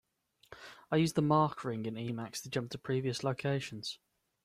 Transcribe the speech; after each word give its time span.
I 0.89 0.95
use 0.95 1.13
the 1.13 1.21
mark 1.21 1.63
ring 1.63 1.85
in 1.85 1.93
Emacs 1.93 2.41
to 2.41 2.49
jump 2.49 2.71
to 2.71 2.79
previous 2.79 3.23
locations. 3.23 3.99